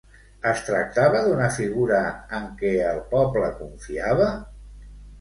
[0.51, 2.01] Es tractava d'una figura
[2.39, 4.35] en què el poble confiava?